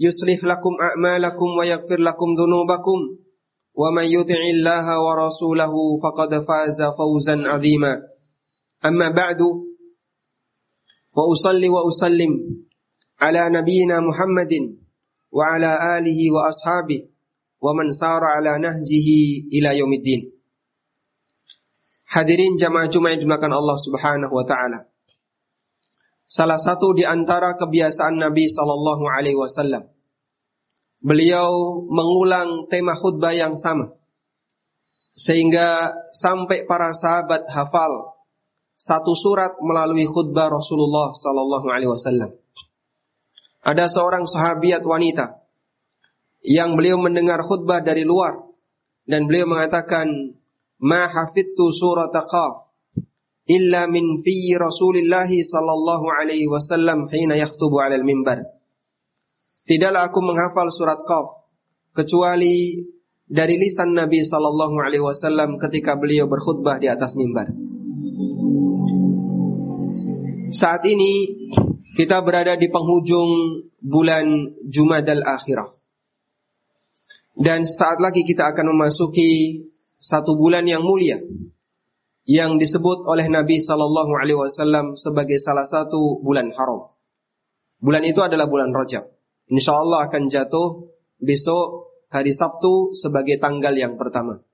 [0.00, 2.98] يصلح لكم أعمالكم ويغفر لكم ذنوبكم.
[3.80, 8.02] ومن يطع الله ورسوله فقد فاز فوزا عظيما.
[8.84, 9.40] أما بعد
[11.16, 12.32] وأصلي وأسلم
[13.20, 14.52] على نبينا محمد
[15.32, 17.00] وعلى آله وأصحابه
[17.62, 19.08] ومن سار على نهجه
[19.54, 20.22] إلى يوم الدين.
[22.10, 23.22] Hadirin jamaah Jumat
[23.78, 24.89] Subhanahu wa taala.
[26.30, 29.90] Salah satu di antara kebiasaan Nabi sallallahu alaihi wasallam.
[31.02, 33.98] Beliau mengulang tema khutbah yang sama.
[35.10, 38.14] Sehingga sampai para sahabat hafal
[38.78, 42.30] satu surat melalui khutbah Rasulullah sallallahu alaihi wasallam.
[43.66, 45.42] Ada seorang sahabiat wanita
[46.46, 48.38] yang beliau mendengar khutbah dari luar
[49.02, 50.38] dan beliau mengatakan
[50.78, 52.69] ma hafidtu surat qaf
[53.48, 58.44] illa min fi Rasulillah sallallahu alaihi wasallam hina yakhutubu 'ala al-mimbar.
[59.64, 61.46] Tidaklah aku menghafal surat Qaf
[61.94, 62.82] kecuali
[63.30, 67.48] dari lisan Nabi sallallahu alaihi wasallam ketika beliau berkhutbah di atas mimbar.
[70.50, 71.38] Saat ini
[71.94, 75.70] kita berada di penghujung bulan Jumadal Akhirah.
[77.38, 79.62] Dan saat lagi kita akan memasuki
[80.02, 81.22] satu bulan yang mulia
[82.28, 86.92] yang disebut oleh Nabi Sallallahu Alaihi Wasallam sebagai salah satu bulan haram.
[87.80, 89.08] Bulan itu adalah bulan Rajab.
[89.48, 94.44] Insya Allah akan jatuh besok hari Sabtu sebagai tanggal yang pertama.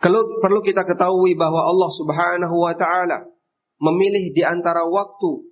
[0.00, 3.26] Kalau perlu kita ketahui bahwa Allah Subhanahu wa taala
[3.80, 5.50] memilih di antara waktu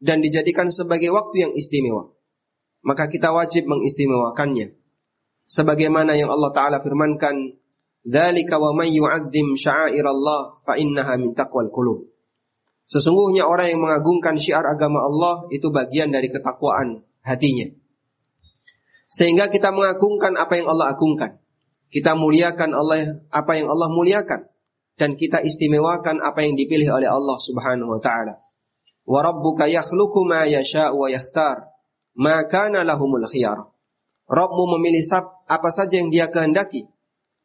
[0.00, 2.12] dan dijadikan sebagai waktu yang istimewa.
[2.86, 4.76] Maka kita wajib mengistimewakannya
[5.46, 7.56] sebagaimana yang Allah taala firmankan
[8.06, 11.68] dzalika wa may yu'azzim sya'airallah fa innaha min taqwal
[12.86, 17.66] Sesungguhnya orang yang mengagungkan syiar agama Allah itu bagian dari ketakwaan hatinya.
[19.10, 21.42] Sehingga kita mengagungkan apa yang Allah agungkan.
[21.90, 24.46] Kita muliakan Allah apa yang Allah muliakan
[24.98, 28.38] dan kita istimewakan apa yang dipilih oleh Allah Subhanahu wa taala.
[29.06, 31.74] Wa rabbuka yakhluqu ma yasha'u wa yakhtar.
[32.14, 33.66] Ma kana lahumul khiyar.
[34.26, 35.02] Rabbmu memilih
[35.46, 36.90] apa saja yang dia kehendaki.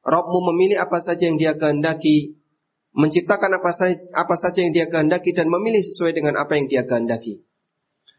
[0.01, 2.37] Rabbmu memilih apa saja yang dia kehendaki.
[2.91, 6.83] Menciptakan apa saja, apa saja yang dia kehendaki dan memilih sesuai dengan apa yang dia
[6.83, 7.39] kehendaki.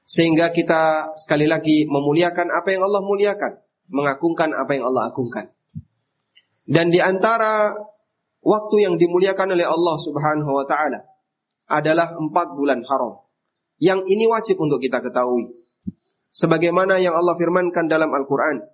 [0.08, 3.52] Sehingga kita sekali lagi memuliakan apa yang Allah muliakan.
[3.92, 5.52] Mengagungkan apa yang Allah agungkan.
[6.64, 7.76] Dan di antara
[8.40, 11.04] waktu yang dimuliakan oleh Allah subhanahu wa ta'ala
[11.68, 13.20] adalah empat bulan haram.
[13.82, 15.52] Yang ini wajib untuk kita ketahui
[16.32, 18.64] sebagaimana yang Allah firmankan dalam Al-Qur'an.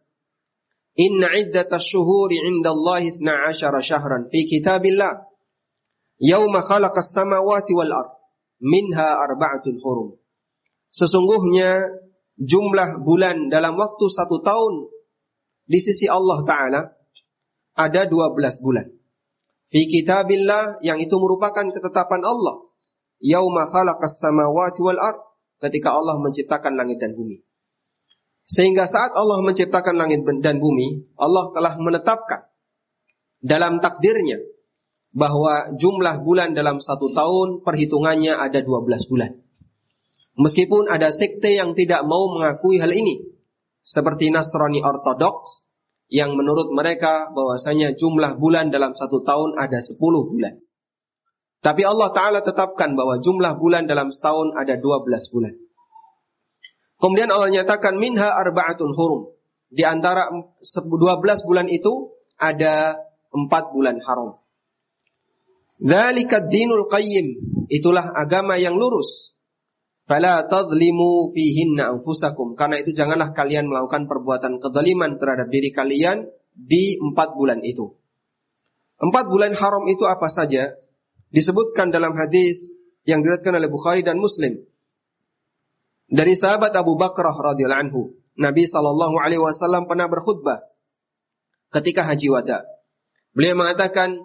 [0.99, 5.31] Inna iddatash syuhuri 'indallahi 12 syahran fi kitabillah
[6.19, 8.11] yauma khalaqas samawati wal ard
[8.59, 10.19] minha arba'atun hurum.
[10.91, 11.79] Sesungguhnya
[12.35, 14.91] jumlah bulan dalam waktu satu tahun
[15.71, 16.81] di sisi Allah Ta'ala
[17.79, 18.35] ada 12
[18.67, 18.91] bulan.
[19.71, 22.67] Fi kitabillah yang itu merupakan ketetapan Allah.
[23.23, 25.23] Yauma khalaqas samawati wal ard
[25.63, 27.43] ketika Allah menciptakan langit dan bumi.
[28.49, 32.49] Sehingga saat Allah menciptakan langit dan bumi, Allah telah menetapkan
[33.45, 34.41] dalam takdirnya
[35.13, 39.37] bahwa jumlah bulan dalam satu tahun perhitungannya ada 12 bulan.
[40.41, 43.21] Meskipun ada sekte yang tidak mau mengakui hal ini,
[43.85, 45.69] seperti Nasrani Ortodoks
[46.09, 50.57] yang menurut mereka bahwasanya jumlah bulan dalam satu tahun ada 10 bulan.
[51.59, 55.05] Tapi Allah Ta'ala tetapkan bahwa jumlah bulan dalam setahun ada 12
[55.35, 55.53] bulan.
[56.99, 59.31] Kemudian Allah nyatakan minha arba'atun hurum.
[59.71, 60.27] Di antara
[60.61, 62.99] 12 bulan itu ada
[63.31, 64.43] 4 bulan haram.
[65.79, 67.39] Dzalika dinul qayyim.
[67.71, 69.39] Itulah agama yang lurus.
[70.09, 72.59] Fala tadlimu fihinna anfusakum.
[72.59, 77.95] Karena itu janganlah kalian melakukan perbuatan kezaliman terhadap diri kalian di empat bulan itu.
[78.99, 80.75] Empat bulan haram itu apa saja?
[81.31, 82.75] Disebutkan dalam hadis
[83.07, 84.59] yang diriwayatkan oleh Bukhari dan Muslim.
[86.09, 88.03] Dari sahabat Abu Bakrah radhiyallahu anhu,
[88.41, 90.65] Nabi sallallahu alaihi wasallam pernah berkhutbah
[91.69, 92.65] ketika haji wada.
[93.37, 94.17] Beliau mengatakan,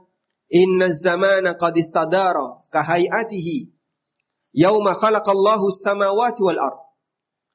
[0.48, 3.68] "Inna zamana qad istadara ka hayatihi
[4.56, 6.80] yauma khalaqallahu samawati wal ard."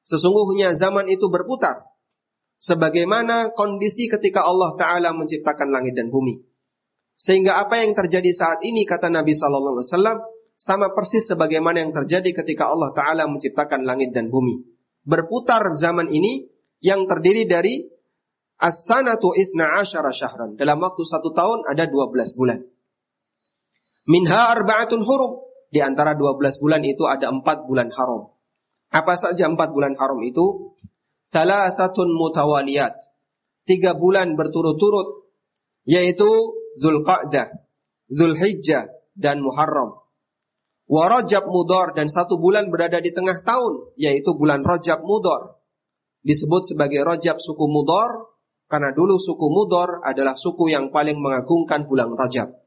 [0.05, 1.89] Sesungguhnya zaman itu berputar
[2.61, 6.43] sebagaimana kondisi ketika Allah taala menciptakan langit dan bumi.
[7.19, 10.17] Sehingga apa yang terjadi saat ini kata Nabi sallallahu alaihi wasallam
[10.59, 14.59] sama persis sebagaimana yang terjadi ketika Allah taala menciptakan langit dan bumi.
[15.07, 16.51] Berputar zaman ini
[16.83, 17.87] yang terdiri dari
[18.59, 20.59] as-sanatu isna asyara syahran.
[20.59, 22.59] Dalam waktu satu tahun ada 12 bulan.
[24.11, 25.47] Minha arba'atun hurum.
[25.69, 28.33] Di antara 12 bulan itu ada 4 bulan haram.
[28.91, 30.75] Apa saja 4 bulan haram itu?
[31.29, 32.99] Salah satu mutawaliyat.
[33.63, 35.29] Tiga bulan berturut-turut.
[35.87, 36.27] Yaitu
[36.81, 37.53] Zulqa'dah,
[38.11, 39.98] Zulhijjah, dan Muharram.
[40.89, 45.61] Wa Mudor dan satu bulan berada di tengah tahun, yaitu bulan Rajab Mudor.
[46.25, 48.33] Disebut sebagai Rajab suku Mudor,
[48.65, 52.57] karena dulu suku Mudor adalah suku yang paling mengagungkan bulan Rajab.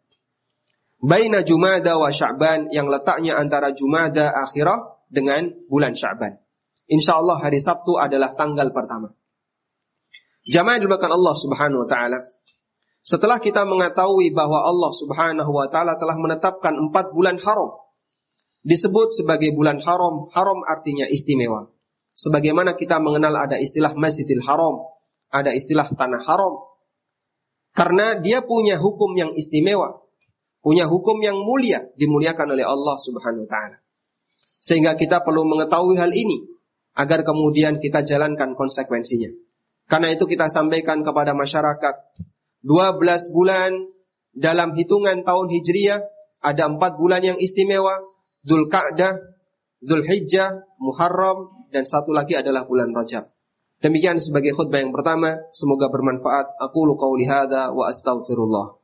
[1.02, 6.38] Baina Jumada wa Sya'ban yang letaknya antara Jumada akhirah dengan bulan Sya'ban.
[6.86, 9.10] Insya Allah hari Sabtu adalah tanggal pertama.
[10.46, 12.22] Jamaah dilakukan Allah Subhanahu wa taala.
[13.02, 17.81] Setelah kita mengetahui bahwa Allah Subhanahu wa taala telah menetapkan empat bulan haram
[18.62, 21.70] disebut sebagai bulan haram, haram artinya istimewa.
[22.14, 24.84] Sebagaimana kita mengenal ada istilah Masjidil Haram,
[25.32, 26.60] ada istilah tanah haram.
[27.72, 30.04] Karena dia punya hukum yang istimewa,
[30.60, 33.76] punya hukum yang mulia, dimuliakan oleh Allah Subhanahu wa taala.
[34.62, 36.46] Sehingga kita perlu mengetahui hal ini
[36.94, 39.32] agar kemudian kita jalankan konsekuensinya.
[39.88, 41.94] Karena itu kita sampaikan kepada masyarakat
[42.62, 43.72] 12 bulan
[44.36, 46.00] dalam hitungan tahun Hijriyah
[46.44, 47.98] ada empat bulan yang istimewa,
[48.42, 49.22] Zulka'dah,
[49.82, 53.30] Zulhijjah, Muharram, dan satu lagi adalah bulan Rajab.
[53.82, 56.54] Demikian sebagai khutbah yang pertama, semoga bermanfaat.
[56.58, 58.78] Aku lukau lihada wa astaghfirullah.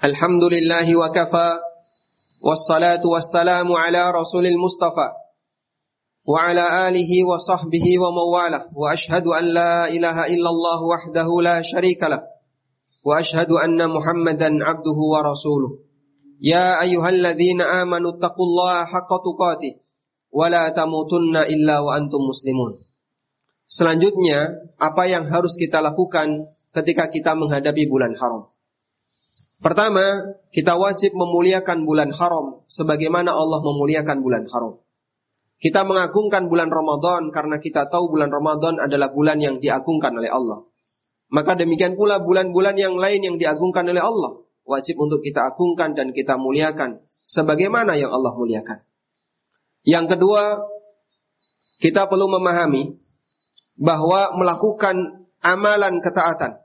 [0.00, 1.60] Alhamdulillahi wa kafa
[2.40, 5.12] Wassalatu wassalamu ala rasulil mustafa
[6.28, 8.26] وعلى آله وصحبه ومن
[8.76, 12.20] وأشهد أن لا إله إلا الله وحده لا شريك له.
[13.04, 15.72] وأشهد أن محمدا عبده ورسوله.
[16.40, 19.72] يا أيها الذين آمنوا اتقوا الله حق تقاته.
[20.30, 22.72] ولا تموتن إلا وأنتم مسلمون.
[23.70, 26.42] Selanjutnya, apa yang harus kita lakukan
[26.74, 28.50] ketika kita menghadapi bulan haram?
[29.62, 34.82] Pertama, kita wajib memuliakan bulan haram sebagaimana Allah memuliakan bulan haram.
[35.60, 40.64] Kita mengagungkan bulan Ramadan karena kita tahu bulan Ramadan adalah bulan yang diagungkan oleh Allah.
[41.30, 44.40] Maka demikian pula bulan-bulan yang lain yang diagungkan oleh Allah
[44.70, 48.86] wajib untuk kita agungkan dan kita muliakan sebagaimana yang Allah muliakan.
[49.82, 50.62] Yang kedua,
[51.82, 52.94] kita perlu memahami
[53.80, 56.60] bahwa melakukan amalan ketaatan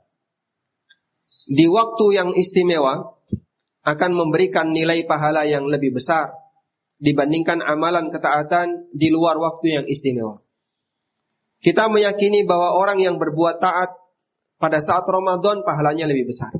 [1.50, 3.16] di waktu yang istimewa
[3.86, 6.45] akan memberikan nilai pahala yang lebih besar
[7.00, 10.40] dibandingkan amalan ketaatan di luar waktu yang istimewa.
[11.60, 13.98] Kita meyakini bahwa orang yang berbuat taat
[14.62, 16.54] pada saat Ramadan pahalanya lebih besar.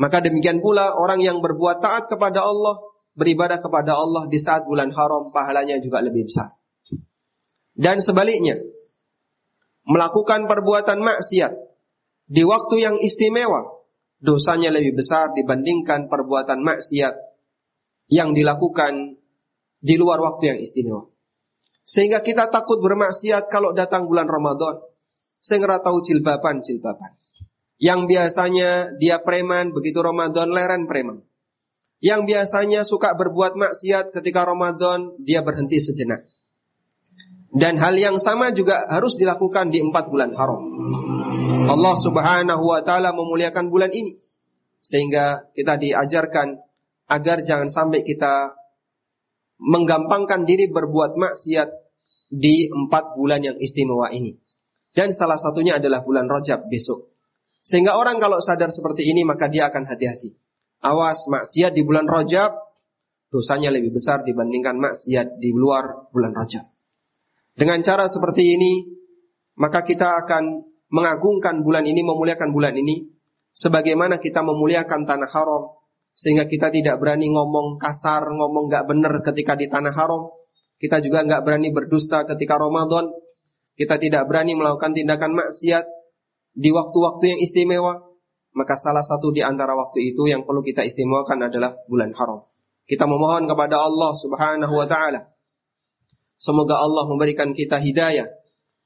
[0.00, 2.80] Maka demikian pula orang yang berbuat taat kepada Allah,
[3.14, 6.56] beribadah kepada Allah di saat bulan haram pahalanya juga lebih besar.
[7.76, 8.56] Dan sebaliknya,
[9.84, 11.52] melakukan perbuatan maksiat
[12.30, 13.80] di waktu yang istimewa
[14.20, 17.14] dosanya lebih besar dibandingkan perbuatan maksiat
[18.12, 19.19] yang dilakukan
[19.80, 21.08] di luar waktu yang istimewa.
[21.82, 24.78] Sehingga kita takut bermaksiat kalau datang bulan Ramadan.
[25.40, 27.16] Sehingga tahu jilbaban-jilbaban.
[27.80, 28.70] Yang biasanya
[29.00, 31.24] dia preman, begitu Ramadan leren preman.
[32.04, 36.20] Yang biasanya suka berbuat maksiat ketika Ramadan, dia berhenti sejenak.
[37.50, 40.62] Dan hal yang sama juga harus dilakukan di empat bulan haram.
[41.66, 44.14] Allah Subhanahu wa taala memuliakan bulan ini
[44.80, 46.62] sehingga kita diajarkan
[47.10, 48.54] agar jangan sampai kita
[49.60, 51.68] menggampangkan diri berbuat maksiat
[52.32, 54.40] di empat bulan yang istimewa ini.
[54.90, 57.12] Dan salah satunya adalah bulan Rajab besok.
[57.60, 60.34] Sehingga orang kalau sadar seperti ini maka dia akan hati-hati.
[60.80, 62.56] Awas maksiat di bulan Rajab
[63.30, 66.64] dosanya lebih besar dibandingkan maksiat di luar bulan Rajab.
[67.54, 68.72] Dengan cara seperti ini
[69.60, 73.06] maka kita akan mengagungkan bulan ini, memuliakan bulan ini,
[73.54, 75.79] sebagaimana kita memuliakan tanah haram,
[76.16, 80.30] sehingga kita tidak berani ngomong kasar, ngomong nggak benar ketika di tanah haram.
[80.80, 83.12] Kita juga nggak berani berdusta ketika Ramadan.
[83.76, 85.84] Kita tidak berani melakukan tindakan maksiat
[86.56, 88.00] di waktu-waktu yang istimewa.
[88.50, 92.44] Maka salah satu di antara waktu itu yang perlu kita istimewakan adalah bulan haram.
[92.84, 95.30] Kita memohon kepada Allah Subhanahu wa taala
[96.40, 98.32] semoga Allah memberikan kita hidayah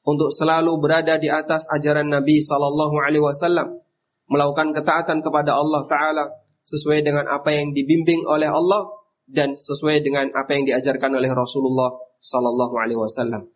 [0.05, 3.81] untuk selalu berada di atas ajaran Nabi sallallahu alaihi wasallam,
[4.29, 6.25] melakukan ketaatan kepada Allah taala
[6.65, 8.89] sesuai dengan apa yang dibimbing oleh Allah
[9.29, 13.49] dan sesuai dengan apa yang diajarkan oleh Rasulullah sallallahu alaihi wasallam.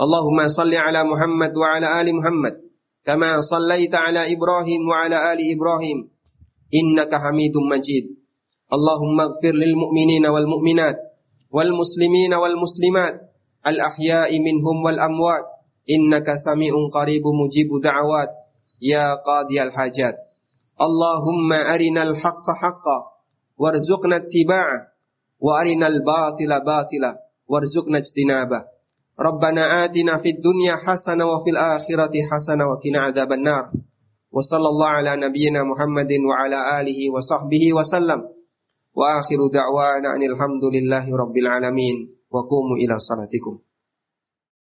[0.00, 2.56] Allahumma salli ala Muhammad wa ala ali Muhammad
[3.04, 6.08] kama sallaita ala Ibrahim wa ala ali Ibrahim
[6.72, 8.16] innaka Hamidum Majid.
[8.70, 10.96] Allahumma ighfir lil mu'minina wal mu'minat
[11.50, 13.18] wal muslimina wal muslimat
[13.66, 15.42] al ahya'i minhum wal amwat
[15.90, 18.30] innaka sami'un qaribun mujibu da'awat
[18.78, 20.29] ya qadiyal hajat.
[20.80, 22.98] اللهم أرنا الحق حقا
[23.58, 24.80] وارزقنا اتباعه
[25.40, 27.12] وأرنا الباطل باطلا
[27.48, 28.64] وارزقنا اجتنابه.
[29.20, 33.64] ربنا آتنا في الدنيا حسنة وفي الآخرة حسنة وقنا عذاب النار.
[34.32, 38.20] وصلى الله على نبينا محمد وعلى آله وصحبه وسلم.
[38.96, 41.96] وآخر دعوانا أن الحمد لله رب العالمين.
[42.30, 43.69] وقوموا إلى صلاتكم.